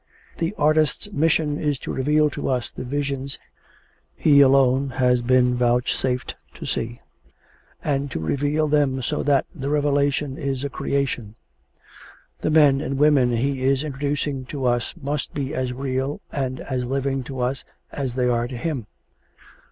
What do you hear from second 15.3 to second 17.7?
be as real and as living to us